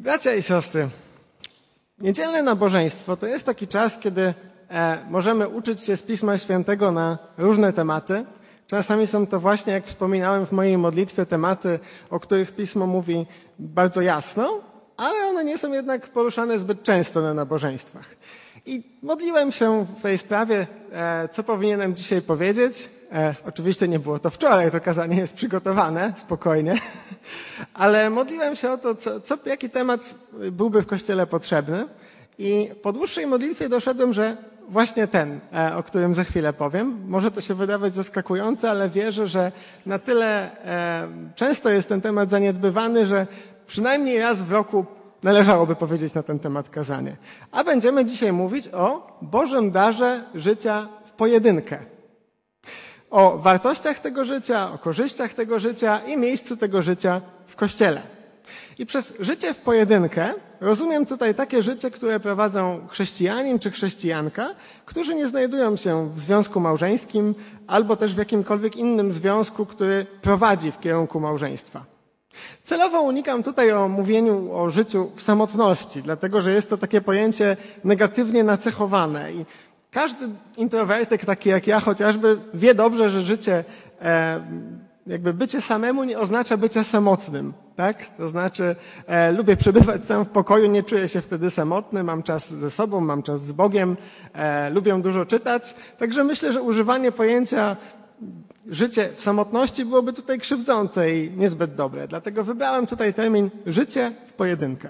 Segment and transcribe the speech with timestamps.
[0.00, 0.88] Bracia i siostry,
[1.98, 4.34] niedzielne nabożeństwo to jest taki czas, kiedy
[4.70, 8.24] e, możemy uczyć się z Pisma Świętego na różne tematy.
[8.66, 11.78] Czasami są to właśnie, jak wspominałem w mojej modlitwie, tematy,
[12.10, 13.26] o których Pismo mówi
[13.58, 14.60] bardzo jasno,
[14.96, 18.16] ale one nie są jednak poruszane zbyt często na nabożeństwach.
[18.66, 22.88] I modliłem się w tej sprawie, e, co powinienem dzisiaj powiedzieć.
[23.12, 26.74] E, oczywiście nie było to wczoraj, to kazanie jest przygotowane, spokojnie,
[27.74, 30.14] ale modliłem się o to, co, co, jaki temat
[30.52, 31.88] byłby w Kościele potrzebny.
[32.38, 34.36] I po dłuższej modlitwie doszedłem, że
[34.68, 36.98] właśnie ten, e, o którym za chwilę powiem.
[37.08, 39.52] Może to się wydawać zaskakujące, ale wierzę, że
[39.86, 40.50] na tyle
[41.34, 43.26] często jest ten temat zaniedbywany, że
[43.66, 44.86] przynajmniej raz w roku
[45.22, 47.16] należałoby powiedzieć na ten temat kazanie.
[47.52, 51.78] A będziemy dzisiaj mówić o Bożym darze życia w pojedynkę.
[53.10, 58.02] O wartościach tego życia, o korzyściach tego życia i miejscu tego życia w Kościele.
[58.78, 65.14] I przez życie w pojedynkę rozumiem tutaj takie życie, które prowadzą chrześcijanin czy chrześcijanka, którzy
[65.14, 67.34] nie znajdują się w związku małżeńskim
[67.66, 71.95] albo też w jakimkolwiek innym związku, który prowadzi w kierunku małżeństwa.
[72.64, 77.56] Celowo unikam tutaj o mówieniu o życiu w samotności, dlatego że jest to takie pojęcie
[77.84, 79.44] negatywnie nacechowane i
[79.90, 83.64] każdy introwertyk, taki jak ja chociażby, wie dobrze, że życie,
[84.02, 84.40] e,
[85.06, 87.52] jakby bycie samemu nie oznacza bycia samotnym.
[87.76, 88.16] Tak?
[88.16, 92.54] To znaczy, e, lubię przebywać sam w pokoju, nie czuję się wtedy samotny, mam czas
[92.54, 93.96] ze sobą, mam czas z Bogiem,
[94.34, 95.74] e, lubię dużo czytać.
[95.98, 97.76] Także myślę, że używanie pojęcia
[98.68, 102.08] życie w samotności byłoby tutaj krzywdzące i niezbyt dobre.
[102.08, 104.88] Dlatego wybrałem tutaj termin życie w pojedynkę.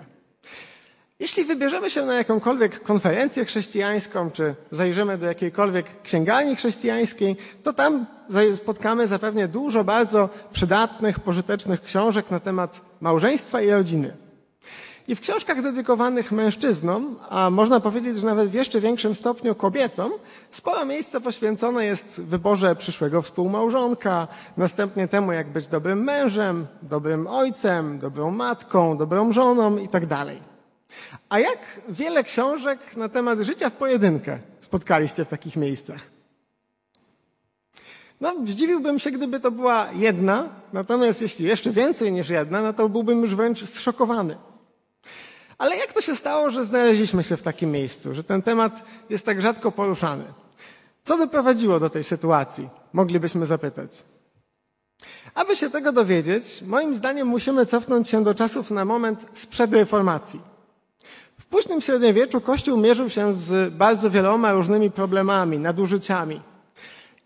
[1.21, 8.07] Jeśli wybierzemy się na jakąkolwiek konferencję chrześcijańską, czy zajrzymy do jakiejkolwiek księgarni chrześcijańskiej, to tam
[8.55, 14.26] spotkamy zapewne dużo bardzo przydatnych, pożytecznych książek na temat małżeństwa i rodziny.
[15.09, 20.13] I w książkach dedykowanych mężczyznom, a można powiedzieć, że nawet w jeszcze większym stopniu kobietom,
[20.51, 27.99] sporo miejsca poświęcone jest wyborze przyszłego współmałżonka, następnie temu, jak być dobrym mężem, dobrym ojcem,
[27.99, 30.09] dobrą matką, dobrą żoną itd.
[30.09, 30.27] Tak
[31.29, 36.01] a jak wiele książek na temat życia w pojedynkę spotkaliście w takich miejscach?
[38.21, 42.89] No, zdziwiłbym się, gdyby to była jedna, natomiast jeśli jeszcze więcej niż jedna, no to
[42.89, 44.37] byłbym już wręcz zszokowany.
[45.59, 49.27] Ale jak to się stało, że znaleźliśmy się w takim miejscu, że ten temat jest
[49.27, 50.25] tak rzadko poruszany?
[51.05, 52.69] Co doprowadziło do tej sytuacji?
[52.93, 53.91] Moglibyśmy zapytać.
[55.35, 60.41] Aby się tego dowiedzieć, moim zdaniem musimy cofnąć się do czasów na moment sprzed reformacji.
[61.39, 66.41] W późnym średniowieczu Kościół mierzył się z bardzo wieloma różnymi problemami, nadużyciami.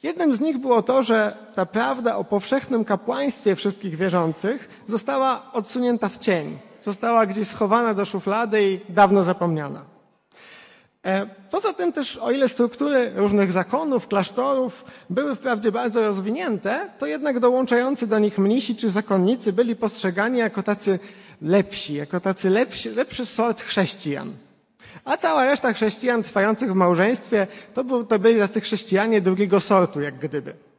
[0.03, 6.09] Jednym z nich było to, że ta prawda o powszechnym kapłaństwie wszystkich wierzących została odsunięta
[6.09, 9.83] w cień została gdzieś schowana do szuflady i dawno zapomniana.
[11.07, 17.07] E, poza tym też, o ile struktury różnych zakonów, klasztorów były wprawdzie bardzo rozwinięte, to
[17.07, 20.99] jednak dołączający do nich mnisi czy zakonnicy byli postrzegani jako tacy
[21.43, 24.33] lepsi, jako tacy lepsi, lepszy sort chrześcijan.
[25.05, 30.01] A cała reszta chrześcijan trwających w małżeństwie to, był, to byli tacy chrześcijanie drugiego sortu,
[30.01, 30.70] jak gdyby.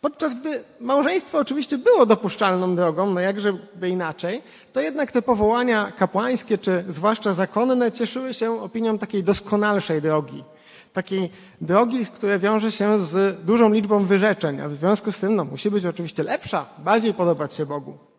[0.00, 4.42] Podczas gdy małżeństwo oczywiście było dopuszczalną drogą, no jakżeby inaczej,
[4.72, 10.44] to jednak te powołania kapłańskie, czy zwłaszcza zakonne, cieszyły się opinią takiej doskonalszej drogi.
[10.92, 15.44] Takiej drogi, która wiąże się z dużą liczbą wyrzeczeń, a w związku z tym no,
[15.44, 18.09] musi być oczywiście lepsza, bardziej podobać się Bogu.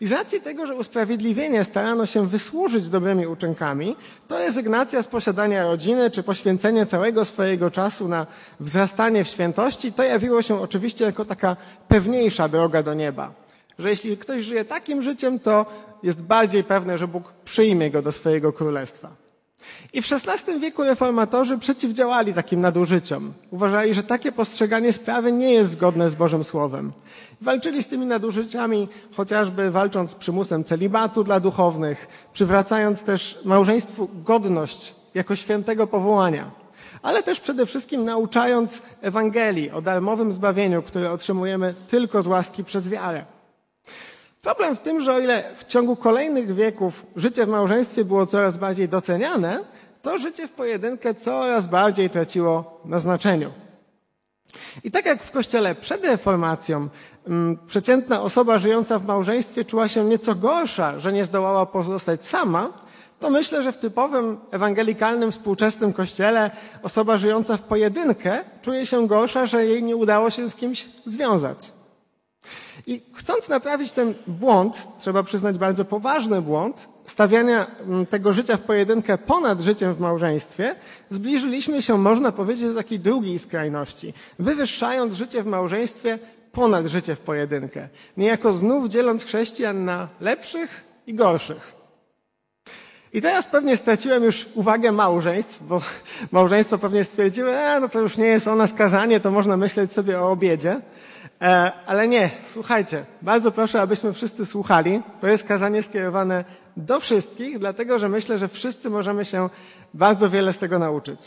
[0.00, 3.96] I z racji tego, że usprawiedliwienie starano się wysłużyć dobrymi uczynkami,
[4.28, 8.26] to rezygnacja z posiadania rodziny czy poświęcenie całego swojego czasu na
[8.60, 11.56] wzrastanie w świętości, to jawiło się oczywiście jako taka
[11.88, 13.32] pewniejsza droga do nieba.
[13.78, 15.66] Że jeśli ktoś żyje takim życiem, to
[16.02, 19.19] jest bardziej pewne, że Bóg przyjmie go do swojego królestwa.
[19.92, 23.32] I w XVI wieku reformatorzy przeciwdziałali takim nadużyciom.
[23.50, 26.92] Uważali, że takie postrzeganie sprawy nie jest zgodne z Bożym Słowem.
[27.40, 34.94] Walczyli z tymi nadużyciami, chociażby walcząc z przymusem celibatu dla duchownych, przywracając też małżeństwu godność
[35.14, 36.50] jako świętego powołania,
[37.02, 42.88] ale też przede wszystkim nauczając Ewangelii o darmowym zbawieniu, które otrzymujemy tylko z łaski przez
[42.88, 43.24] wiarę.
[44.42, 48.56] Problem w tym, że o ile w ciągu kolejnych wieków życie w małżeństwie było coraz
[48.56, 49.64] bardziej doceniane,
[50.02, 53.52] to życie w pojedynkę coraz bardziej traciło na znaczeniu.
[54.84, 56.88] I tak jak w kościele przed reformacją
[57.26, 62.72] mm, przeciętna osoba żyjąca w małżeństwie czuła się nieco gorsza, że nie zdołała pozostać sama,
[63.20, 66.50] to myślę, że w typowym ewangelikalnym współczesnym kościele
[66.82, 71.79] osoba żyjąca w pojedynkę czuje się gorsza, że jej nie udało się z kimś związać.
[72.86, 78.60] I chcąc naprawić ten błąd, trzeba przyznać bardzo poważny błąd, stawiania mm, tego życia w
[78.60, 80.74] pojedynkę ponad życiem w małżeństwie,
[81.10, 86.18] zbliżyliśmy się, można powiedzieć, do takiej drugiej skrajności, wywyższając życie w małżeństwie
[86.52, 87.88] ponad życie w pojedynkę.
[88.16, 91.80] Niejako znów dzieląc chrześcijan na lepszych i gorszych.
[93.12, 95.80] I teraz pewnie straciłem już uwagę małżeństw, bo
[96.32, 100.20] małżeństwo pewnie stwierdziły, e, no to już nie jest ona skazanie, to można myśleć sobie
[100.20, 100.80] o obiedzie.
[101.42, 105.02] E, ale nie, słuchajcie, bardzo proszę, abyśmy wszyscy słuchali.
[105.20, 106.44] To jest kazanie skierowane
[106.76, 109.48] do wszystkich, dlatego że myślę, że wszyscy możemy się
[109.94, 111.20] bardzo wiele z tego nauczyć.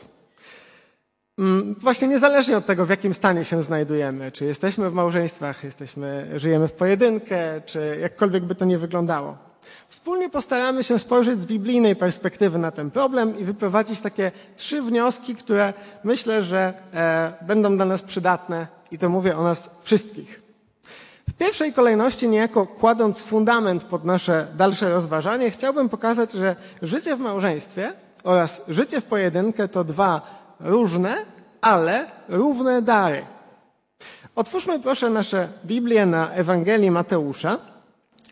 [1.38, 6.40] Mm, właśnie niezależnie od tego, w jakim stanie się znajdujemy, czy jesteśmy w małżeństwach, jesteśmy,
[6.40, 9.38] żyjemy w pojedynkę, czy jakkolwiek by to nie wyglądało.
[9.90, 15.36] Wspólnie postaramy się spojrzeć z biblijnej perspektywy na ten problem i wyprowadzić takie trzy wnioski,
[15.36, 15.74] które
[16.04, 20.42] myślę, że e, będą dla nas przydatne i to mówię o nas wszystkich.
[21.30, 27.20] W pierwszej kolejności, niejako kładąc fundament pod nasze dalsze rozważanie, chciałbym pokazać, że życie w
[27.20, 27.94] małżeństwie
[28.24, 30.22] oraz życie w pojedynkę to dwa
[30.60, 31.26] różne,
[31.62, 33.26] ale równe dary.
[34.36, 37.58] Otwórzmy proszę nasze Biblię na Ewangelii Mateusza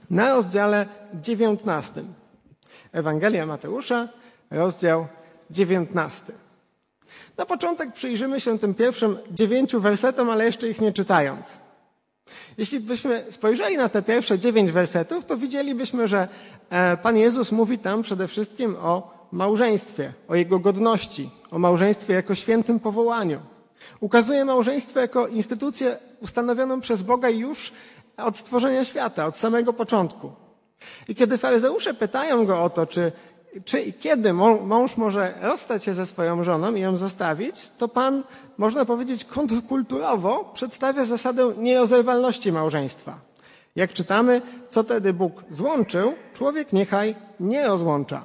[0.10, 2.04] na rozdziale 19.
[2.92, 4.08] Ewangelia Mateusza,
[4.52, 5.08] rozdział
[5.50, 6.34] 19.
[7.38, 11.60] Na początek przyjrzymy się tym pierwszym dziewięciu wersetom, ale jeszcze ich nie czytając.
[12.58, 16.28] Jeśli byśmy spojrzeli na te pierwsze dziewięć wersetów, to widzielibyśmy, że
[16.70, 22.36] e, Pan Jezus mówi tam przede wszystkim o małżeństwie, o jego godności, o małżeństwie jako
[22.36, 23.40] świętym powołaniu.
[24.00, 27.72] Ukazuje małżeństwo jako instytucję ustanowioną przez Boga już
[28.18, 30.32] od stworzenia świata, od samego początku.
[31.08, 33.12] I kiedy faryzeusze pytają go o to, czy,
[33.66, 34.34] czy kiedy
[34.64, 38.24] mąż może rozstać się ze swoją żoną i ją zostawić, to Pan,
[38.58, 43.18] można powiedzieć, kontrkulturowo przedstawia zasadę nierozerwalności małżeństwa.
[43.76, 48.22] Jak czytamy, co tedy Bóg złączył, człowiek niechaj nie rozłącza.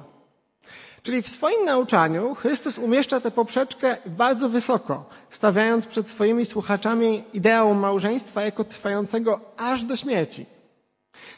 [1.03, 7.75] Czyli w swoim nauczaniu Chrystus umieszcza tę poprzeczkę bardzo wysoko, stawiając przed swoimi słuchaczami ideał
[7.75, 10.45] małżeństwa jako trwającego aż do śmierci.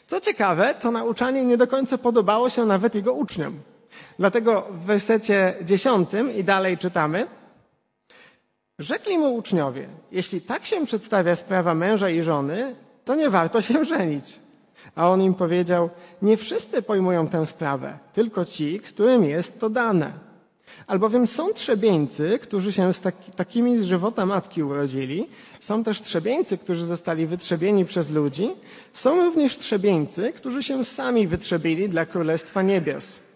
[0.06, 3.60] Co ciekawe, to nauczanie nie do końca podobało się nawet jego uczniom.
[4.18, 7.26] Dlatego w wersecie dziesiątym i dalej czytamy,
[8.80, 12.74] Rzekli mu uczniowie, jeśli tak się przedstawia sprawa męża i żony,
[13.04, 14.36] to nie warto się żenić.
[14.94, 15.90] A on im powiedział,
[16.22, 20.12] nie wszyscy pojmują tę sprawę, tylko ci, którym jest to dane.
[20.86, 25.28] Albowiem są trzebieńcy, którzy się z taki, takimi z żywota matki urodzili,
[25.60, 28.50] są też trzebieńcy, którzy zostali wytrzebieni przez ludzi,
[28.92, 33.29] są również trzebieńcy, którzy się sami wytrzebili dla Królestwa Niebios.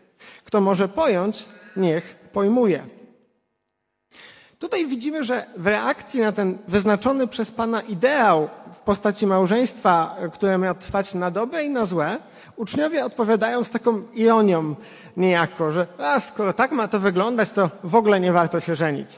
[0.55, 1.45] Kto może pojąć,
[1.77, 2.87] niech pojmuje.
[4.59, 10.59] Tutaj widzimy, że w reakcji na ten wyznaczony przez Pana ideał w postaci małżeństwa, które
[10.59, 12.19] miało trwać na dobre i na złe,
[12.57, 14.75] uczniowie odpowiadają z taką ironią
[15.17, 19.09] niejako, że a, skoro tak ma to wyglądać, to w ogóle nie warto się żenić.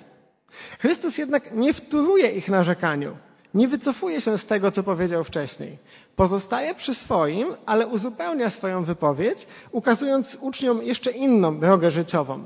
[0.78, 3.16] Chrystus jednak nie wtóruje ich narzekaniu,
[3.54, 5.78] nie wycofuje się z tego, co powiedział wcześniej.
[6.16, 12.44] Pozostaje przy swoim, ale uzupełnia swoją wypowiedź, ukazując uczniom jeszcze inną drogę życiową.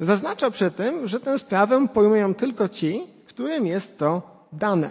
[0.00, 4.22] Zaznacza przy tym, że tę sprawę pojmują tylko ci, którym jest to
[4.52, 4.90] dane.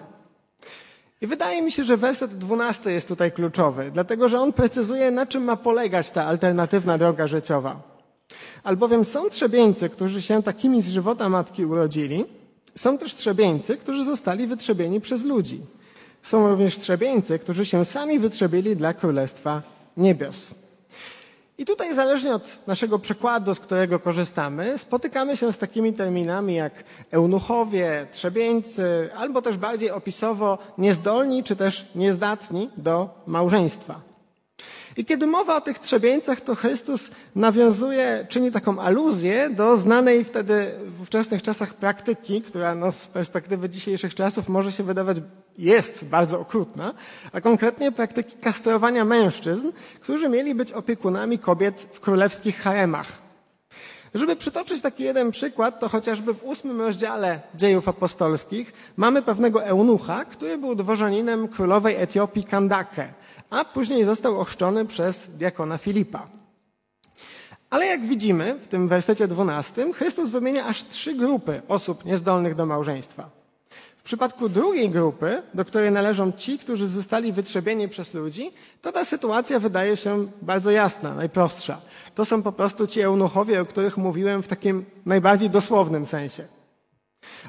[1.22, 5.26] I wydaje mi się, że werset dwunasty jest tutaj kluczowy, dlatego że on precyzuje, na
[5.26, 7.82] czym ma polegać ta alternatywna droga życiowa.
[8.64, 12.26] Albowiem są trzebieńcy, którzy się takimi z żywota matki urodzili,
[12.76, 15.62] są też trzebieńcy, którzy zostali wytrzebieni przez ludzi.
[16.22, 19.62] Są również trzebieńcy, którzy się sami wytrzebili dla Królestwa
[19.98, 20.56] Niebios.
[21.58, 26.74] I tutaj, zależnie od naszego przekładu, z którego korzystamy, spotykamy się z takimi terminami jak
[27.12, 34.02] eunuchowie, trzebieńcy, albo też bardziej opisowo niezdolni czy też niezdatni do małżeństwa.
[34.98, 40.72] I kiedy mowa o tych trzebieńcach, to Chrystus nawiązuje, czyni taką aluzję do znanej wtedy
[40.88, 45.18] w ówczesnych czasach praktyki, która no, z perspektywy dzisiejszych czasów może się wydawać
[45.60, 46.94] jest bardzo okrutna,
[47.32, 53.12] a konkretnie praktyki kastrowania mężczyzn, którzy mieli być opiekunami kobiet w królewskich haremach.
[54.14, 60.26] Żeby przytoczyć taki jeden przykład, to chociażby w ósmym rozdziale dziejów apostolskich mamy pewnego eunucha,
[60.26, 63.14] który był dworzaninem królowej Etiopii Kandake
[63.50, 66.28] a później został ochrzczony przez diakona Filipa.
[67.70, 72.66] Ale jak widzimy w tym wersecie 12, Chrystus wymienia aż trzy grupy osób niezdolnych do
[72.66, 73.39] małżeństwa.
[74.10, 78.52] Przypadku drugiej grupy, do której należą ci, którzy zostali wytrzebieni przez ludzi,
[78.82, 81.82] to ta sytuacja wydaje się bardzo jasna, najprostsza.
[82.16, 86.44] To są po prostu ci eunuchowie, o których mówiłem w takim najbardziej dosłownym sensie.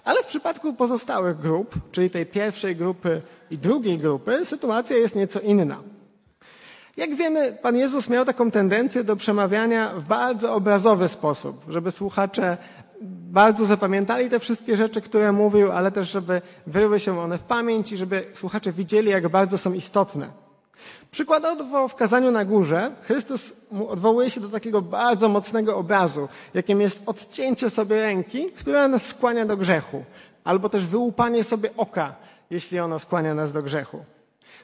[0.04, 5.40] Ale w przypadku pozostałych grup, czyli tej pierwszej grupy i drugiej grupy sytuacja jest nieco
[5.40, 5.82] inna.
[6.96, 12.58] Jak wiemy, Pan Jezus miał taką tendencję do przemawiania w bardzo obrazowy sposób, żeby słuchacze
[13.00, 17.92] bardzo zapamiętali te wszystkie rzeczy, które mówił, ale też, żeby wyły się one w pamięć
[17.92, 20.30] i żeby słuchacze widzieli, jak bardzo są istotne.
[21.11, 23.52] Przykładowo w kazaniu na górze Chrystus
[23.88, 29.47] odwołuje się do takiego bardzo mocnego obrazu, jakim jest odcięcie sobie ręki, która nas skłania
[29.47, 30.04] do grzechu,
[30.45, 32.14] albo też wyłupanie sobie oka,
[32.50, 34.04] jeśli ono skłania nas do grzechu.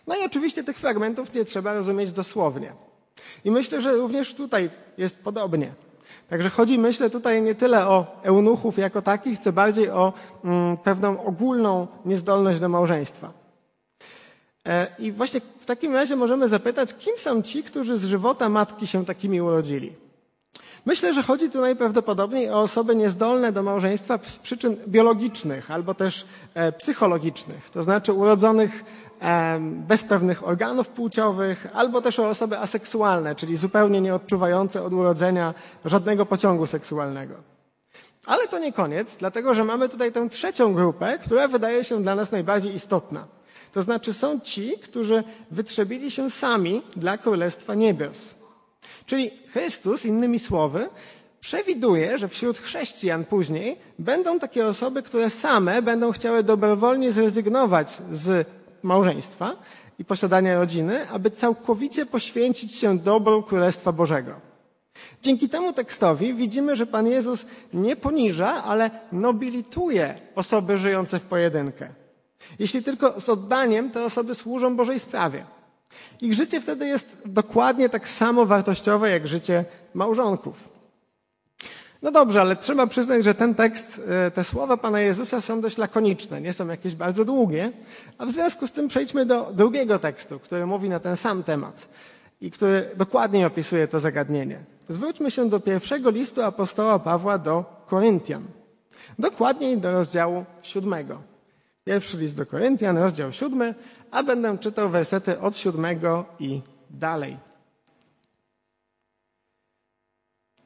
[0.06, 2.72] No i oczywiście tych fragmentów nie trzeba rozumieć dosłownie.
[3.44, 5.72] I myślę, że również tutaj jest podobnie.
[6.28, 10.12] Także chodzi, myślę, tutaj nie tyle o eunuchów jako takich, co bardziej o
[10.44, 13.32] mm, pewną ogólną niezdolność do małżeństwa.
[14.66, 18.86] E, I właśnie w takim razie możemy zapytać, kim są ci, którzy z żywota matki
[18.86, 19.92] się takimi urodzili?
[20.86, 26.26] Myślę, że chodzi tu najprawdopodobniej o osoby niezdolne do małżeństwa z przyczyn biologicznych albo też
[26.54, 28.84] e, psychologicznych, to znaczy urodzonych
[29.60, 35.54] bez pewnych organów płciowych, albo też o osoby aseksualne, czyli zupełnie nie odczuwające od urodzenia
[35.84, 37.34] żadnego pociągu seksualnego.
[38.26, 42.14] Ale to nie koniec, dlatego że mamy tutaj tę trzecią grupę, która wydaje się dla
[42.14, 43.26] nas najbardziej istotna.
[43.72, 48.34] To znaczy są ci, którzy wytrzebili się sami dla Królestwa Niebios.
[49.06, 50.88] Czyli Chrystus, innymi słowy,
[51.40, 58.48] przewiduje, że wśród chrześcijan później będą takie osoby, które same będą chciały dobrowolnie zrezygnować z
[58.82, 59.56] małżeństwa
[59.98, 64.34] i posiadania rodziny, aby całkowicie poświęcić się dobru Królestwa Bożego.
[65.22, 71.88] Dzięki temu tekstowi widzimy, że Pan Jezus nie poniża, ale nobilituje osoby żyjące w pojedynkę.
[72.58, 75.44] Jeśli tylko z oddaniem te osoby służą Bożej sprawie.
[76.20, 79.64] Ich życie wtedy jest dokładnie tak samo wartościowe jak życie
[79.94, 80.75] małżonków.
[82.06, 85.78] No dobrze, ale trzeba przyznać, że ten tekst, e, te słowa Pana Jezusa są dość
[85.78, 87.72] lakoniczne, nie są jakieś bardzo długie,
[88.18, 91.88] a w związku z tym przejdźmy do drugiego tekstu, który mówi na ten sam temat
[92.40, 94.58] i który dokładnie opisuje to zagadnienie.
[94.88, 98.42] Zwróćmy się do pierwszego listu apostoła Pawła do Koryntian.
[99.18, 101.22] Dokładniej do rozdziału siódmego.
[101.84, 103.74] Pierwszy list do Koryntian, rozdział siódmy,
[104.10, 106.60] a będę czytał wersety od siódmego i
[106.90, 107.36] dalej.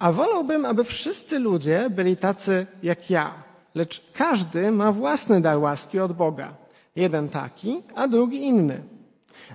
[0.00, 3.34] A wolałbym, aby wszyscy ludzie byli tacy jak ja,
[3.74, 6.54] lecz każdy ma własny dar łaski od Boga.
[6.96, 8.82] Jeden taki, a drugi inny.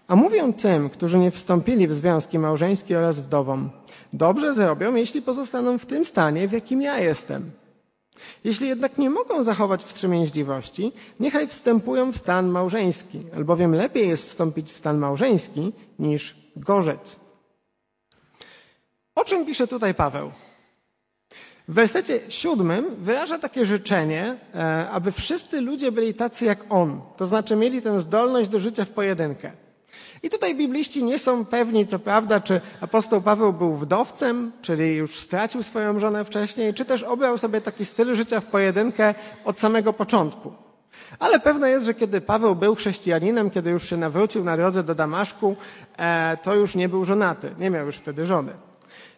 [0.07, 3.69] A mówią tym, którzy nie wstąpili w związki małżeńskie oraz wdowom,
[4.13, 7.51] dobrze zrobią, jeśli pozostaną w tym stanie, w jakim ja jestem.
[8.43, 14.71] Jeśli jednak nie mogą zachować wstrzemięźliwości, niechaj wstępują w stan małżeński, albowiem lepiej jest wstąpić
[14.71, 17.24] w stan małżeński niż gorzec.
[19.15, 20.31] O czym pisze tutaj Paweł?
[21.67, 27.25] W wersecie siódmym wyraża takie życzenie, e, aby wszyscy ludzie byli tacy jak on, to
[27.25, 29.51] znaczy mieli tę zdolność do życia w pojedynkę.
[30.23, 35.19] I tutaj bibliści nie są pewni, co prawda, czy apostoł Paweł był wdowcem, czyli już
[35.19, 39.13] stracił swoją żonę wcześniej, czy też obrał sobie taki styl życia w pojedynkę
[39.45, 40.53] od samego początku.
[41.19, 44.95] Ale pewne jest, że kiedy Paweł był chrześcijaninem, kiedy już się nawrócił na drodze do
[44.95, 45.55] Damaszku,
[45.97, 48.53] e, to już nie był żonaty, nie miał już wtedy żony.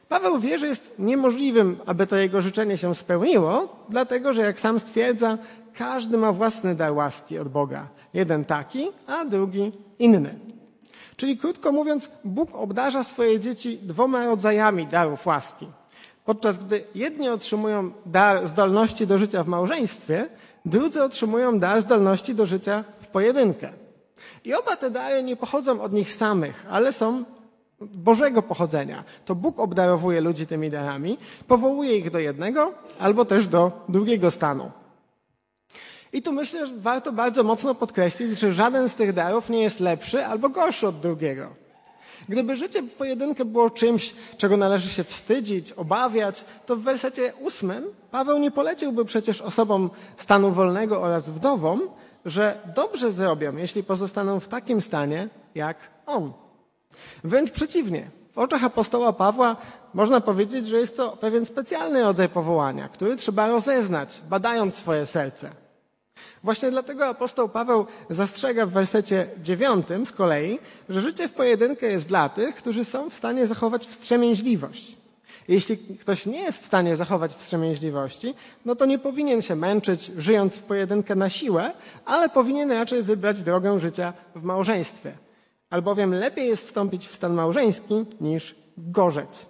[0.09, 4.79] Paweł wie, że jest niemożliwym, aby to jego życzenie się spełniło, dlatego że jak sam
[4.79, 5.37] stwierdza,
[5.73, 7.87] każdy ma własny dar łaski od Boga.
[8.13, 10.39] Jeden taki, a drugi inny.
[11.17, 15.67] Czyli krótko mówiąc, Bóg obdarza swoje dzieci dwoma rodzajami darów łaski.
[16.25, 20.29] Podczas gdy jedni otrzymują dar zdolności do życia w małżeństwie,
[20.65, 23.69] drudzy otrzymują dar zdolności do życia w pojedynkę.
[24.45, 27.23] I oba te dary nie pochodzą od nich samych, ale są
[27.81, 29.03] Bożego pochodzenia.
[29.25, 31.17] To Bóg obdarowuje ludzi tymi darami,
[31.47, 34.71] powołuje ich do jednego albo też do drugiego stanu.
[36.13, 39.79] I tu myślę, że warto bardzo mocno podkreślić, że żaden z tych darów nie jest
[39.79, 41.47] lepszy albo gorszy od drugiego.
[42.29, 47.83] Gdyby życie w pojedynkę było czymś, czego należy się wstydzić, obawiać, to w wersecie ósmym
[48.11, 51.81] Paweł nie poleciłby przecież osobom stanu wolnego oraz wdowom,
[52.25, 56.33] że dobrze zrobią, jeśli pozostaną w takim stanie jak on.
[57.23, 58.09] Wręcz przeciwnie.
[58.31, 59.55] W oczach apostoła Pawła
[59.93, 65.49] można powiedzieć, że jest to pewien specjalny rodzaj powołania, który trzeba rozeznać, badając swoje serce.
[66.43, 72.07] Właśnie dlatego apostoł Paweł zastrzega w wersecie dziewiątym z kolei, że życie w pojedynkę jest
[72.07, 74.95] dla tych, którzy są w stanie zachować wstrzemięźliwość.
[75.47, 78.35] Jeśli ktoś nie jest w stanie zachować wstrzemięźliwości,
[78.65, 81.71] no to nie powinien się męczyć, żyjąc w pojedynkę na siłę,
[82.05, 85.26] ale powinien raczej wybrać drogę życia w małżeństwie
[85.69, 89.45] albowiem lepiej jest wstąpić w stan małżeński niż gorzeć.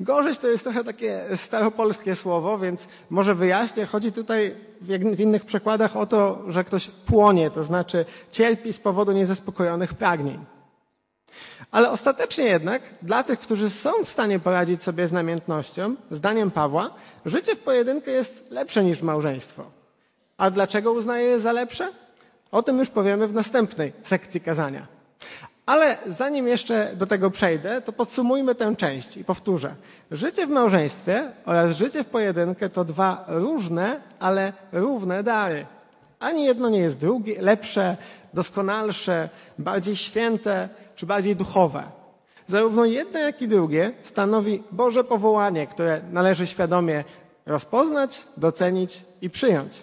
[0.00, 3.86] Gorzyć to jest trochę takie staropolskie słowo, więc może wyjaśnię.
[3.86, 9.12] Chodzi tutaj w innych przekładach o to, że ktoś płonie, to znaczy cierpi z powodu
[9.12, 10.44] niezaspokojonych pragnień.
[11.70, 16.90] Ale ostatecznie jednak dla tych, którzy są w stanie poradzić sobie z namiętnością, zdaniem Pawła,
[17.24, 19.64] życie w pojedynkę jest lepsze niż małżeństwo.
[20.36, 21.88] A dlaczego uznaje je za lepsze?
[22.50, 24.95] O tym już powiemy w następnej sekcji kazania.
[25.66, 29.74] Ale zanim jeszcze do tego przejdę, to podsumujmy tę część i powtórzę.
[30.10, 35.66] Życie w małżeństwie oraz życie w pojedynkę to dwa różne, ale równe dary.
[36.20, 37.96] Ani jedno nie jest drugie, lepsze,
[38.34, 41.82] doskonalsze, bardziej święte czy bardziej duchowe.
[42.46, 47.04] Zarówno jedno, jak i drugie stanowi Boże powołanie, które należy świadomie
[47.46, 49.82] rozpoznać, docenić i przyjąć.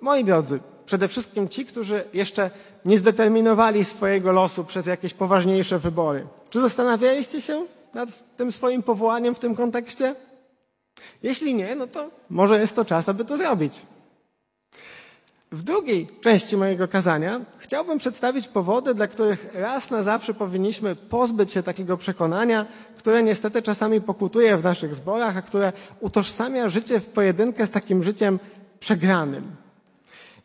[0.00, 2.50] Moi drodzy, przede wszystkim ci, którzy jeszcze
[2.84, 6.26] nie zdeterminowali swojego losu przez jakieś poważniejsze wybory.
[6.50, 10.14] Czy zastanawialiście się nad tym swoim powołaniem w tym kontekście?
[11.22, 13.82] Jeśli nie, no to może jest to czas, aby to zrobić.
[15.52, 21.52] W drugiej części mojego kazania chciałbym przedstawić powody, dla których raz na zawsze powinniśmy pozbyć
[21.52, 22.66] się takiego przekonania,
[22.98, 28.02] które niestety czasami pokutuje w naszych zborach, a które utożsamia życie w pojedynkę z takim
[28.02, 28.38] życiem
[28.80, 29.59] przegranym.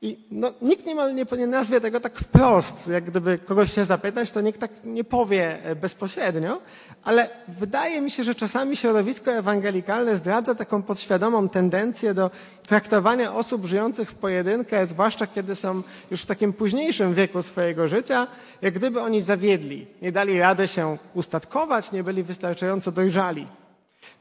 [0.01, 2.87] I no, nikt niemal nie, nie nazwie tego tak wprost.
[2.87, 6.61] Jak gdyby kogoś się zapytać, to nikt tak nie powie e, bezpośrednio,
[7.03, 12.31] ale wydaje mi się, że czasami środowisko ewangelikalne zdradza taką podświadomą tendencję do
[12.67, 18.27] traktowania osób żyjących w pojedynkę, zwłaszcza kiedy są już w takim późniejszym wieku swojego życia,
[18.61, 23.47] jak gdyby oni zawiedli, nie dali rady się ustatkować, nie byli wystarczająco dojrzali.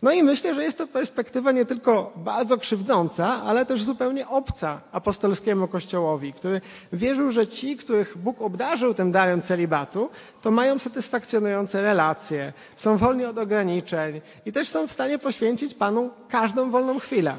[0.02, 4.80] No i myślę, że jest to perspektywa nie tylko bardzo krzywdząca, ale też zupełnie obca
[4.92, 6.60] apostolskiemu Kościołowi, który
[6.92, 10.10] wierzył, że ci, których Bóg obdarzył tym darem celibatu,
[10.42, 16.10] to mają satysfakcjonujące relacje, są wolni od ograniczeń i też są w stanie poświęcić Panu
[16.28, 17.36] każdą wolną chwilę.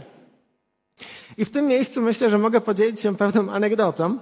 [1.38, 4.18] I w tym miejscu myślę, że mogę podzielić się pewną anegdotą,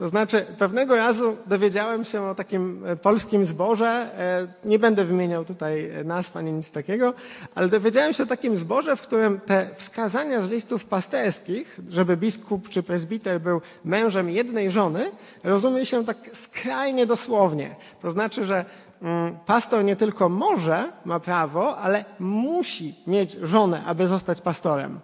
[0.00, 5.44] to znaczy, pewnego razu dowiedziałem się o takim e, polskim zborze, e, nie będę wymieniał
[5.44, 7.14] tutaj e, nazw ani nic takiego,
[7.54, 12.68] ale dowiedziałem się o takim zborze, w którym te wskazania z listów pasterskich, żeby biskup
[12.68, 15.10] czy prezbiter był mężem jednej żony,
[15.44, 17.76] rozumie się tak skrajnie dosłownie.
[18.00, 18.64] To znaczy, że
[19.02, 25.00] mm, pastor nie tylko może, ma prawo, ale musi mieć żonę, aby zostać pastorem.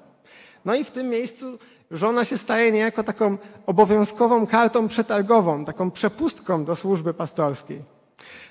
[0.64, 1.58] No i w tym miejscu
[1.90, 7.96] żona się staje niejako taką obowiązkową kartą przetargową, taką przepustką do służby pastorskiej.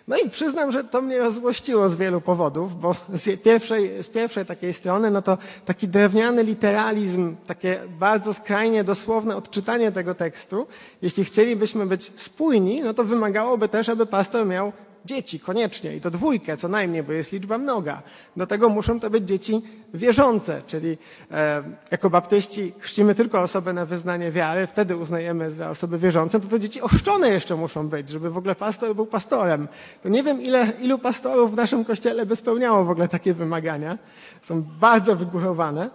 [0.08, 4.46] No i przyznam, że to mnie rozłościło z wielu powodów, bo z pierwszej, z pierwszej
[4.46, 10.68] takiej strony, no to taki drewniany literalizm, takie bardzo skrajnie dosłowne odczytanie tego tekstu,
[11.02, 14.72] jeśli chcielibyśmy być spójni, no to wymagałoby też, aby pastor miał
[15.06, 18.02] dzieci, koniecznie, i to dwójkę co najmniej, bo jest liczba mnoga.
[18.38, 19.62] Do tego muszą to być dzieci
[19.94, 20.98] wierzące, czyli
[21.32, 26.48] e, jako baptyści chrzcimy tylko osobę na wyznanie wiary, wtedy uznajemy za osoby wierzące, to
[26.48, 29.68] to dzieci ochrzczone jeszcze muszą być, żeby w ogóle pastor był pastorem.
[30.04, 33.98] To nie wiem, ile, ilu pastorów w naszym kościele by spełniało w ogóle takie wymagania.
[34.42, 35.90] Są bardzo wygórowane.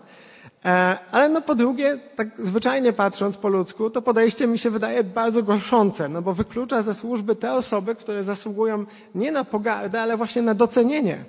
[0.65, 5.05] E, ale no po drugie, tak zwyczajnie patrząc po ludzku, to podejście mi się wydaje
[5.05, 10.17] bardzo gorszące, no bo wyklucza ze służby te osoby, które zasługują nie na pogardę, ale
[10.17, 11.25] właśnie na docenienie.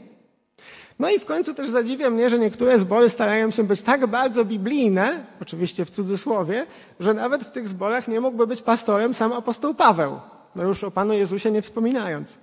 [1.00, 4.46] No i w końcu też zadziwia mnie, że niektóre zbory starają się być tak bardzo
[4.46, 6.66] biblijne, oczywiście w cudzysłowie,
[7.00, 10.20] że nawet w tych zborach nie mógłby być pastorem sam apostoł Paweł.
[10.56, 12.38] No już o Panu Jezusie nie wspominając.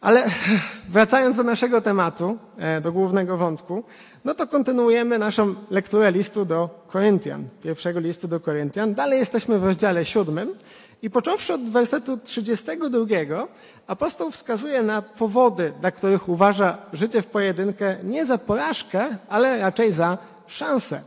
[0.00, 0.30] Ale
[0.88, 3.84] wracając do naszego tematu, e, do głównego wątku,
[4.24, 8.94] no to kontynuujemy naszą lekturę listu do Koryntian, pierwszego listu do Koryntian.
[8.94, 10.54] Dalej jesteśmy w rozdziale siódmym
[11.02, 13.46] i począwszy od wersetu 32,
[13.86, 19.92] apostoł wskazuje na powody, dla których uważa życie w pojedynkę nie za porażkę, ale raczej
[19.92, 21.00] za szansę.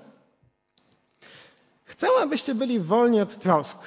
[1.86, 3.78] Chcę, abyście byli wolni od trosk.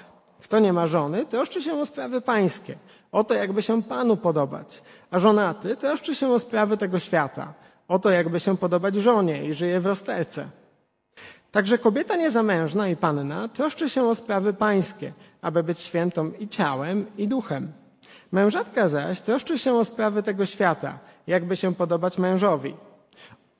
[0.42, 2.76] Kto nie ma żony, troszczy się o sprawy pańskie,
[3.12, 7.52] o to, jakby się Panu podobać, a żonaty troszczy się o sprawy tego świata–
[7.92, 10.48] o to, jakby się podobać żonie i żyje w rozterce.
[11.50, 17.06] Także kobieta niezamężna i panna troszczy się o sprawy pańskie, aby być świętą i ciałem,
[17.18, 17.72] i duchem.
[18.32, 22.74] Mężatka zaś troszczy się o sprawy tego świata, jakby się podobać mężowi.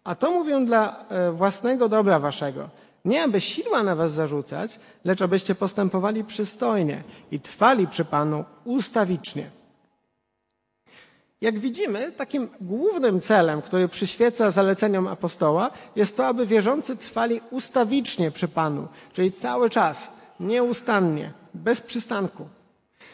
[0.04, 2.68] A to mówię dla e, własnego dobra waszego.
[3.04, 9.50] Nie aby siła na was zarzucać, lecz abyście postępowali przystojnie i trwali przy Panu ustawicznie.
[11.40, 18.30] Jak widzimy, takim głównym celem, który przyświeca zaleceniom apostoła, jest to, aby wierzący trwali ustawicznie
[18.30, 22.48] przy Panu, czyli cały czas, nieustannie, bez przystanku.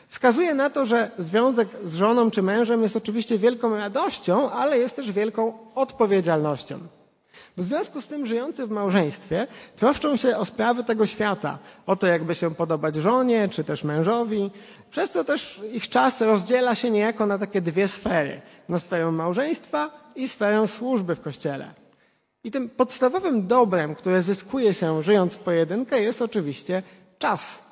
[0.09, 4.97] Wskazuje na to, że związek z żoną czy mężem jest oczywiście wielką radością, ale jest
[4.97, 6.79] też wielką odpowiedzialnością.
[7.59, 12.07] W związku z tym żyjący w małżeństwie troszczą się o sprawy tego świata, o to,
[12.07, 14.51] jakby się podobać żonie czy też mężowi,
[14.91, 19.91] przez co też ich czas rozdziela się niejako na takie dwie sfery: na sferę małżeństwa
[20.17, 21.75] i sferę służby w kościele.
[22.45, 26.83] I tym podstawowym dobrem, które zyskuje się żyjąc w pojedynkę, jest oczywiście
[27.19, 27.68] czas.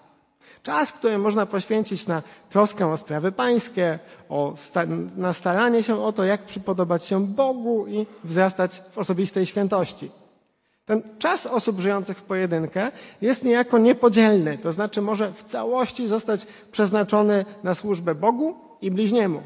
[0.67, 3.99] Czas, który można poświęcić na troskę o sprawy pańskie,
[4.29, 4.83] o sta
[5.17, 10.11] na staranie się o to, jak przypodobać się Bogu i wzrastać w osobistej świętości.
[10.85, 16.47] Ten czas osób żyjących w pojedynkę jest niejako niepodzielny, to znaczy może w całości zostać
[16.73, 19.43] przeznaczony na służbę Bogu i bliźniemu.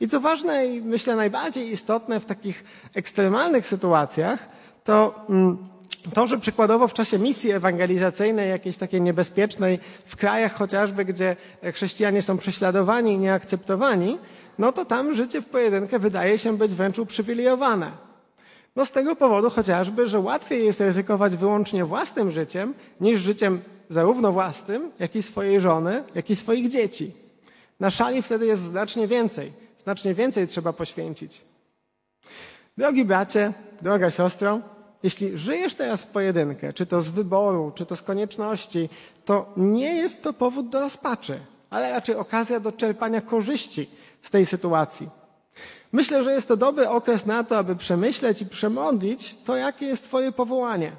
[0.00, 4.48] I co ważne i myślę najbardziej istotne w takich ekstremalnych sytuacjach,
[4.84, 5.73] to mm,
[6.12, 11.36] to, że przykładowo w czasie misji ewangelizacyjnej, jakiejś takiej niebezpiecznej, w krajach chociażby, gdzie
[11.72, 14.18] chrześcijanie są prześladowani i nieakceptowani,
[14.58, 17.90] no to tam życie w pojedynkę wydaje się być wręcz uprzywilejowane.
[18.76, 24.32] No z tego powodu chociażby, że łatwiej jest ryzykować wyłącznie własnym życiem, niż życiem zarówno
[24.32, 27.12] własnym, jak i swojej żony, jak i swoich dzieci.
[27.80, 29.52] Na szali wtedy jest znacznie więcej.
[29.82, 31.40] Znacznie więcej trzeba poświęcić.
[32.78, 34.60] Drogi bracie, droga siostro,
[35.04, 38.88] jeśli żyjesz teraz pojedynkę, czy to z wyboru, czy to z konieczności,
[39.24, 41.38] to nie jest to powód do rozpaczy,
[41.70, 43.88] ale raczej okazja do czerpania korzyści
[44.22, 45.08] z tej sytuacji.
[45.92, 50.04] Myślę, że jest to dobry okres na to, aby przemyśleć i przemodlić to, jakie jest
[50.04, 50.92] Twoje powołanie.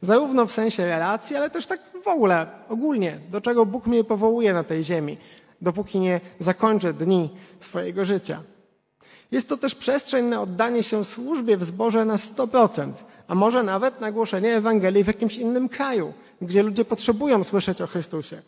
[0.00, 4.52] Zarówno w sensie relacji, ale też tak w ogóle, ogólnie, do czego Bóg mnie powołuje
[4.52, 5.18] na tej ziemi,
[5.60, 8.42] dopóki nie zakończę dni swojego życia.
[9.30, 12.92] Jest to też przestrzeń na oddanie się służbie w zborze na 100%,
[13.28, 16.12] a może nawet na głoszenie Ewangelii w jakimś innym kraju,
[16.42, 18.42] gdzie ludzie potrzebują słyszeć o Chrystusie.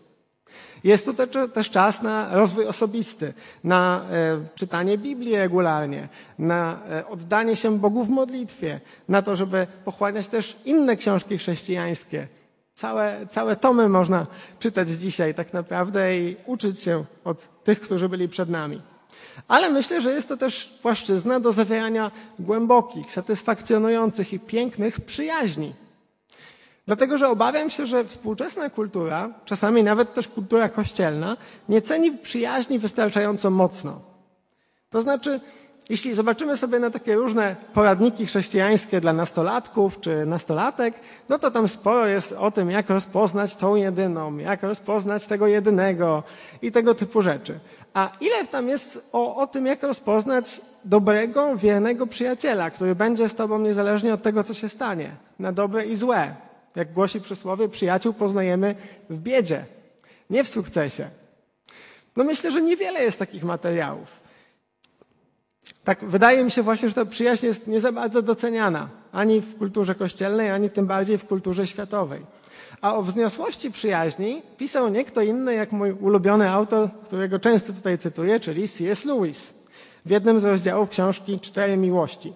[0.84, 3.32] Jest to też czas na rozwój osobisty,
[3.64, 9.66] na e, czytanie Biblii regularnie, na e, oddanie się Bogu w modlitwie, na to, żeby
[9.84, 12.28] pochłaniać też inne książki chrześcijańskie.
[12.74, 14.26] Całe, całe tomy można
[14.58, 18.82] czytać dzisiaj tak naprawdę i uczyć się od tych, którzy byli przed nami.
[19.48, 25.72] Ale myślę, że jest to też płaszczyzna do zawierania głębokich, satysfakcjonujących i pięknych przyjaźni.
[26.86, 31.36] Dlatego, że obawiam się, że współczesna kultura, czasami nawet też kultura kościelna,
[31.68, 34.00] nie ceni przyjaźni wystarczająco mocno.
[34.90, 35.40] To znaczy,
[35.88, 40.94] jeśli zobaczymy sobie na takie różne poradniki chrześcijańskie dla nastolatków czy nastolatek,
[41.28, 46.22] no to tam sporo jest o tym, jak rozpoznać tą jedyną, jak rozpoznać tego jedynego
[46.62, 47.58] i tego typu rzeczy.
[47.94, 53.34] A ile tam jest o, o tym, jak rozpoznać dobrego, wiernego przyjaciela, który będzie z
[53.34, 56.34] tobą niezależnie od tego, co się stanie, na dobre i złe.
[56.76, 58.74] Jak głosi przysłowie, przyjaciół poznajemy
[59.10, 59.64] w biedzie,
[60.30, 61.08] nie w sukcesie.
[62.16, 64.20] No myślę, że niewiele jest takich materiałów.
[65.84, 69.58] Tak wydaje mi się właśnie, że ta przyjaźń jest nie za bardzo doceniana ani w
[69.58, 72.37] kulturze kościelnej, ani tym bardziej w kulturze światowej.
[72.80, 77.98] A o wzniosłości przyjaźni pisał nie kto inny jak mój ulubiony autor, którego często tutaj
[77.98, 79.04] cytuję, czyli C.S.
[79.04, 79.54] Lewis
[80.06, 82.32] w jednym z rozdziałów książki Cztery Miłości.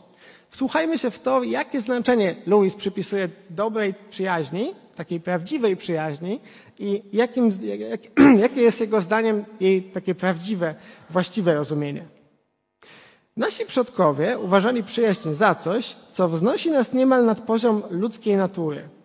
[0.49, 6.41] Wsłuchajmy się w to, jakie znaczenie Lewis przypisuje dobrej przyjaźni, takiej prawdziwej przyjaźni
[6.79, 7.51] i jakim,
[7.91, 8.01] jak,
[8.45, 10.75] jakie jest jego zdaniem jej takie prawdziwe,
[11.11, 12.05] właściwe rozumienie.
[13.37, 18.89] Nasi przodkowie uważali przyjaźń za coś, co wznosi nas niemal nad poziom ludzkiej natury–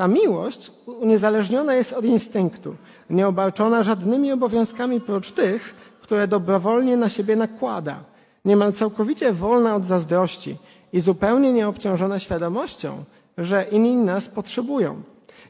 [0.00, 2.76] ta miłość uniezależniona jest od instynktu,
[3.10, 8.04] nieobarczona żadnymi obowiązkami prócz tych, które dobrowolnie na siebie nakłada,
[8.44, 10.56] niemal całkowicie wolna od zazdrości
[10.92, 13.04] i zupełnie nieobciążona świadomością,
[13.38, 15.02] że inni nas potrzebują.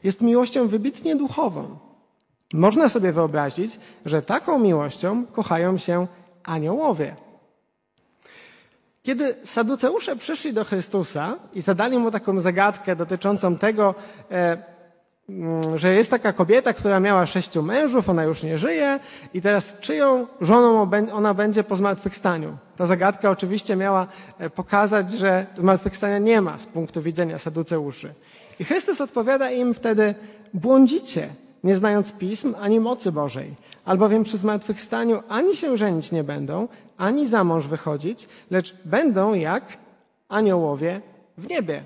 [0.03, 1.77] Jest miłością wybitnie duchową.
[2.53, 6.07] Można sobie wyobrazić, że taką miłością kochają się
[6.43, 7.15] aniołowie.
[9.03, 13.95] Kiedy Saduceusze przyszli do Chrystusa i zadali mu taką zagadkę dotyczącą tego,
[14.31, 14.57] e,
[15.29, 18.99] mm, że jest taka kobieta, która miała sześciu mężów, ona już nie żyje
[19.33, 22.57] i teraz czyją żoną ona będzie po zmartwychwstaniu.
[22.77, 24.07] Ta zagadka oczywiście miała
[24.39, 28.13] e, pokazać, że zmartwychwstania nie ma z punktu widzenia Saduceuszy.
[28.59, 30.15] I Chrystus odpowiada im wtedy,
[30.53, 31.27] błądzicie,
[31.63, 36.67] nie znając pism ani mocy Bożej albowiem przy zmartwychwstaniu ani się żenić nie będą,
[37.01, 39.63] ani za mąż wychodzić, lecz będą jak
[40.29, 41.01] aniołowie
[41.37, 41.83] w niebie.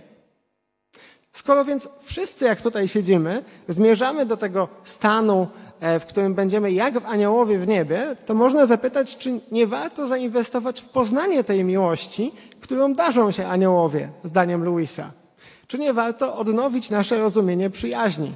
[1.33, 5.47] Skoro więc wszyscy, jak tutaj siedzimy, zmierzamy do tego stanu,
[5.79, 10.07] e, w którym będziemy jak w aniołowie w niebie, to można zapytać, czy nie warto
[10.07, 15.11] zainwestować w poznanie tej miłości, którą darzą się aniołowie, zdaniem Luisa.
[15.67, 18.31] Czy nie warto odnowić nasze rozumienie przyjaźni?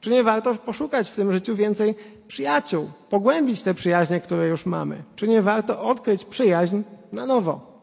[0.00, 1.94] Czy nie warto poszukać w tym życiu więcej
[2.28, 5.02] przyjaciół, pogłębić te przyjaźnie, które już mamy?
[5.16, 7.76] Czy nie warto odkryć przyjaźń na nowo?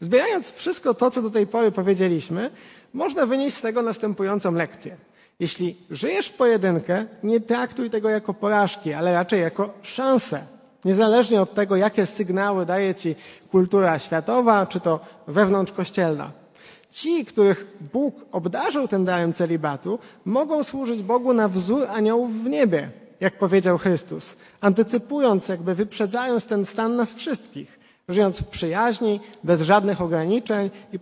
[0.00, 2.50] Zbierając wszystko to, co do tej pory powiedzieliśmy,
[2.92, 4.96] można wynieść z tego następującą lekcję.
[5.40, 10.46] Jeśli żyjesz w pojedynkę, nie traktuj tego jako porażki, ale raczej jako szansę.
[10.84, 13.14] Niezależnie od tego, jakie sygnały daje ci
[13.50, 16.43] kultura światowa, czy to wewnątrzkościelna.
[16.94, 22.90] Ci, których Bóg obdarzył tym darem celibatu, mogą służyć Bogu na wzór aniołów w niebie,
[23.20, 27.78] jak powiedział Chrystus, antycypując, jakby wyprzedzając ten stan nas wszystkich,
[28.08, 30.98] żyjąc w przyjaźni, bez żadnych ograniczeń i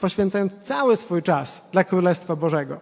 [0.00, 2.80] poświęcając cały swój czas dla Królestwa Bożego.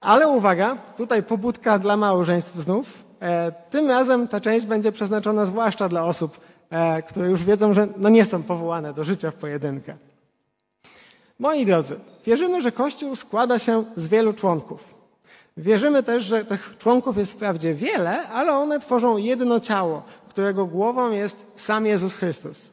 [0.00, 3.04] Ale uwaga, tutaj pobudka dla małżeństw znów.
[3.20, 6.40] E, tym razem ta część będzie przeznaczona zwłaszcza dla osób,
[6.70, 10.07] e, które już wiedzą, że no nie są powołane do życia w pojedynkę.
[11.38, 11.96] Moi drodzy,
[12.26, 14.84] wierzymy, że Kościół składa się z wielu członków.
[15.56, 21.10] Wierzymy też, że tych członków jest wprawdzie wiele, ale one tworzą jedno ciało, którego głową
[21.10, 22.70] jest sam Jezus Chrystus.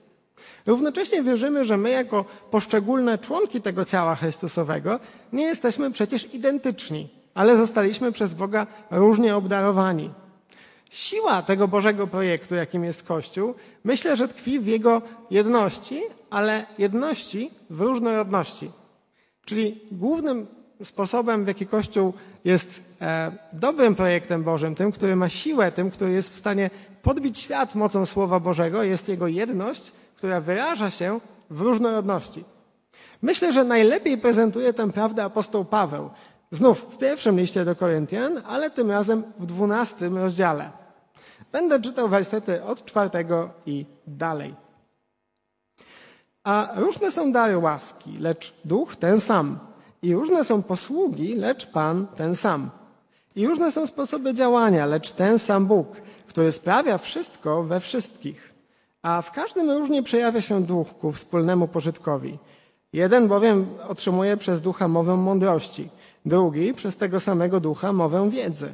[0.65, 4.99] Równocześnie wierzymy, że my, jako poszczególne członki tego ciała Chrystusowego,
[5.34, 10.10] nie jesteśmy przecież identyczni, ale zostaliśmy przez Boga różnie obdarowani.
[10.89, 17.52] Siła tego Bożego projektu, jakim jest Kościół, myślę, że tkwi w jego jedności, ale jedności
[17.69, 18.71] w różnorodności.
[19.45, 20.48] Czyli głównym
[20.84, 22.13] sposobem, w jaki Kościół
[22.45, 26.69] jest e, dobrym projektem Bożym, tym, który ma siłę, tym, który jest w stanie
[27.02, 31.19] podbić świat mocą Słowa Bożego, jest jego jedność, która wyraża się
[31.50, 32.43] w różnorodności.
[33.21, 36.10] Myślę, że najlepiej prezentuje tę prawdę apostoł Paweł.
[36.55, 40.71] Znów w pierwszym liście do Koryntian, ale tym razem w dwunastym rozdziale.
[41.51, 44.55] Będę czytał wersety od czwartego i dalej.
[46.43, 49.59] A różne są dary łaski, lecz duch ten sam.
[50.01, 52.69] I różne są posługi, lecz Pan ten sam.
[53.35, 55.87] I różne są sposoby działania, lecz ten sam Bóg,
[56.27, 58.53] który sprawia wszystko we wszystkich.
[59.01, 62.39] A w każdym różnie przejawia się duch ku wspólnemu pożytkowi.
[62.93, 65.89] Jeden bowiem otrzymuje przez ducha mowę mądrości,
[66.25, 68.69] drugi przez tego samego ducha mowę wiedzy,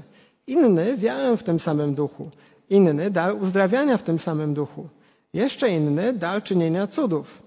[0.48, 2.30] inny wiarę w tym samym duchu,
[2.70, 4.88] inny dar uzdrawiania w tym samym duchu,
[5.34, 7.42] jeszcze inny dar czynienia cudów,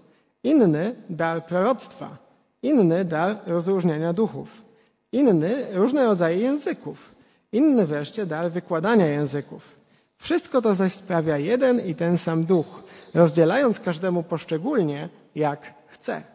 [0.44, 2.16] inny dar proroctwa,
[2.62, 4.62] inny dar rozróżniania duchów,
[5.12, 7.14] inny różne rodzaje języków,
[7.52, 9.74] inny wreszcie dar wykładania języków.
[10.16, 12.82] Wszystko to zaś sprawia jeden i ten sam duch,
[13.14, 16.33] rozdzielając każdemu poszczególnie, jak chce.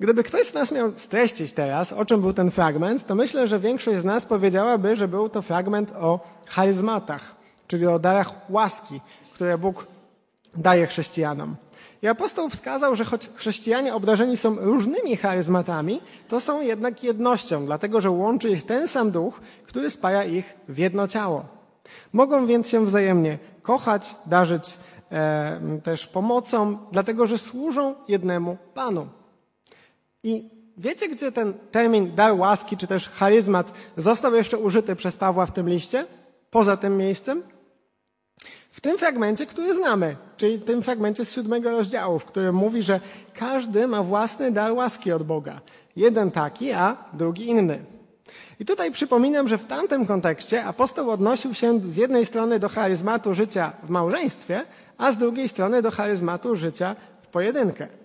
[0.00, 3.60] Gdyby ktoś z nas miał streścić teraz, o czym był ten fragment, to myślę, że
[3.60, 7.34] większość z nas powiedziałaby, że był to fragment o charyzmatach,
[7.66, 9.00] czyli o darach łaski,
[9.34, 9.86] które Bóg
[10.56, 11.56] daje chrześcijanom.
[12.02, 18.00] I apostoł wskazał, że choć chrześcijanie obdarzeni są różnymi charyzmatami, to są jednak jednością, dlatego
[18.00, 21.44] że łączy ich ten sam duch, który spaja ich w jedno ciało.
[22.12, 24.76] Mogą więc się wzajemnie kochać, darzyć
[25.12, 29.06] e, też pomocą, dlatego że służą jednemu Panu.
[30.22, 35.46] I wiecie, gdzie ten termin dar łaski, czy też charyzmat został jeszcze użyty przez Pawła
[35.46, 36.06] w tym liście?
[36.50, 37.42] Poza tym miejscem?
[38.70, 42.82] W tym fragmencie, który znamy, czyli w tym fragmencie z siódmego rozdziału, w którym mówi,
[42.82, 43.00] że
[43.34, 45.60] każdy ma własny dar łaski od Boga.
[45.96, 47.84] Jeden taki, a drugi inny.
[48.60, 53.34] I tutaj przypominam, że w tamtym kontekście apostoł odnosił się z jednej strony do charyzmatu
[53.34, 54.64] życia w małżeństwie,
[54.98, 58.01] a z drugiej strony do charyzmatu życia w pojedynkę.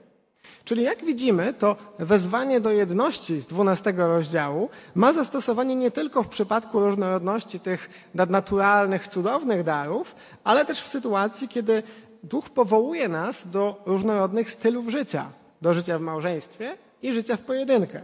[0.67, 6.27] Czyli jak widzimy, to wezwanie do jedności z 12 rozdziału ma zastosowanie nie tylko w
[6.27, 11.83] przypadku różnorodności tych nadnaturalnych, cudownych darów, ale też w sytuacji, kiedy
[12.23, 15.25] Duch powołuje nas do różnorodnych stylów życia,
[15.61, 18.01] do życia w małżeństwie i życia w pojedynkę.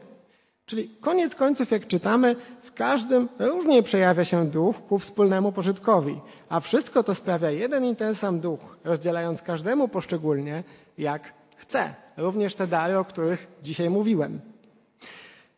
[0.65, 6.59] Czyli koniec końców, jak czytamy, w każdym różnie przejawia się duch ku wspólnemu pożytkowi, a
[6.59, 10.63] wszystko to sprawia jeden i ten sam duch, rozdzielając każdemu poszczególnie,
[10.97, 12.02] jak chce.
[12.17, 14.41] Również te dary, o których dzisiaj mówiłem.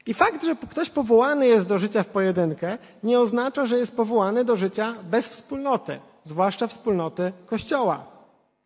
[0.05, 4.45] I fakt, że ktoś powołany jest do życia w pojedynkę, nie oznacza, że jest powołany
[4.45, 8.05] do życia bez wspólnoty, zwłaszcza wspólnoty Kościoła.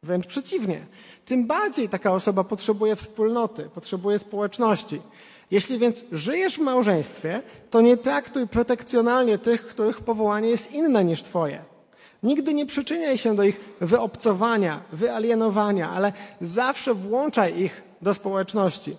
[0.04, 0.86] Wręcz przeciwnie.
[1.26, 5.02] Tym bardziej taka osoba potrzebuje wspólnoty, potrzebuje społeczności.
[5.52, 11.24] Jeśli więc żyjesz w małżeństwie, to nie traktuj protekcjonalnie tych, których powołanie jest inne niż
[11.24, 11.62] Twoje.
[12.24, 18.96] Nigdy nie przyczyniaj się do ich wyobcowania, wyalienowania, ale zawsze włączaj ich do społeczności.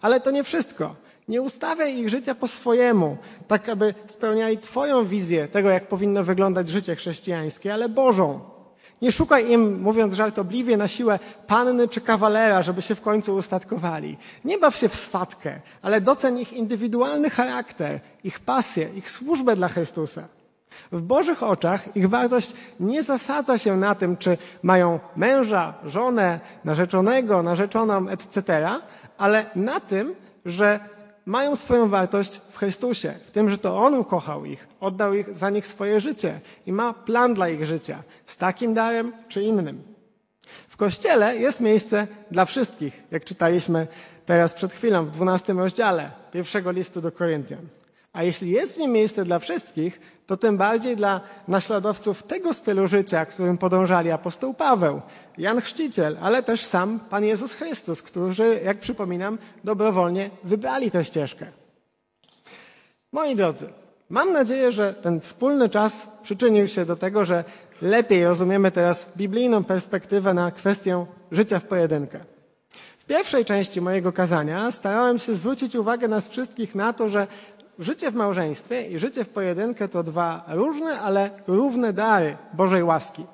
[0.00, 0.96] Ale to nie wszystko.
[1.28, 3.16] Nie ustawiaj ich życia po swojemu,
[3.48, 8.40] tak aby spełniali Twoją wizję tego, jak powinno wyglądać życie chrześcijańskie, ale Bożą.
[9.02, 14.16] Nie szukaj im, mówiąc żartobliwie, na siłę panny czy kawalera, żeby się w końcu ustatkowali.
[14.44, 19.68] Nie baw się w swatkę, ale doceń ich indywidualny charakter, ich pasję, ich służbę dla
[19.68, 20.28] Chrystusa.
[20.92, 27.42] W Bożych oczach ich wartość nie zasadza się na tym, czy mają męża, żonę, narzeczonego,
[27.42, 28.68] narzeczoną, etc.,
[29.18, 30.80] ale na tym, że
[31.26, 35.50] mają swoją wartość w Chrystusie, w tym, że to On ukochał ich, oddał ich, za
[35.50, 39.82] nich swoje życie i ma plan dla ich życia z takim darem czy innym.
[40.68, 43.86] W Kościele jest miejsce dla wszystkich, jak czytaliśmy
[44.26, 47.68] teraz przed chwilą w 12 rozdziale pierwszego listu do Koryntian.
[48.12, 52.86] A jeśli jest w nim miejsce dla wszystkich, to tym bardziej dla naśladowców tego stylu
[52.86, 55.00] życia, którym podążali apostoł Paweł,
[55.38, 61.46] Jan Chrzciciel, ale też sam Pan Jezus Chrystus, którzy, jak przypominam, dobrowolnie wybrali tę ścieżkę.
[63.12, 63.68] Moi drodzy,
[64.10, 67.44] mam nadzieję, że ten wspólny czas przyczynił się do tego, że
[67.82, 72.20] lepiej rozumiemy teraz biblijną perspektywę na kwestię życia w pojedynkę.
[72.98, 77.26] W pierwszej części mojego kazania starałem się zwrócić uwagę nas wszystkich na to, że
[77.78, 83.24] życie w małżeństwie i życie w pojedynkę to dwa różne, ale równe dary Bożej łaski.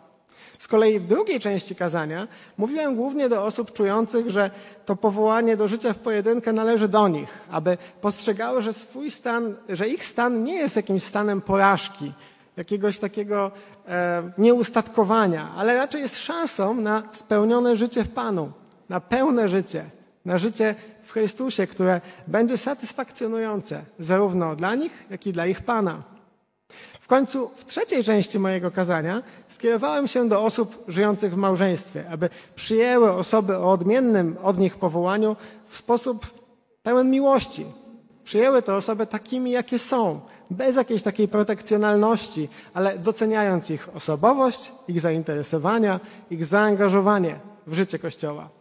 [0.59, 4.51] Z kolei w drugiej części kazania mówiłem głównie do osób czujących, że
[4.87, 9.89] to powołanie do życia w pojedynkę należy do nich, aby postrzegały, że swój stan, że
[9.89, 12.13] ich stan nie jest jakimś stanem porażki,
[12.57, 13.51] jakiegoś takiego
[13.89, 18.53] e, nieustatkowania, ale raczej jest szansą na spełnione życie w Panu,
[18.89, 19.85] na pełne życie,
[20.25, 20.75] na życie
[21.11, 26.03] w Chrystusie, które będzie satysfakcjonujące zarówno dla nich, jak i dla ich Pana.
[27.01, 32.29] W końcu w trzeciej części mojego kazania skierowałem się do osób żyjących w małżeństwie, aby
[32.55, 36.27] przyjęły osoby o odmiennym od nich powołaniu w sposób
[36.83, 37.67] pełen miłości.
[38.25, 40.21] Przyjęły te osoby takimi, jakie są,
[40.51, 48.60] bez jakiejś takiej protekcjonalności, ale doceniając ich osobowość, ich zainteresowania, ich zaangażowanie w życie Kościoła.